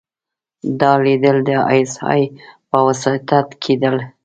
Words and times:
دا 0.79 0.91
ليدل 1.03 1.37
د 1.47 1.49
ای 1.71 1.81
اس 1.87 1.93
ای 2.11 2.23
په 2.69 2.77
وساطت 2.87 3.47
کېدل. 3.63 3.95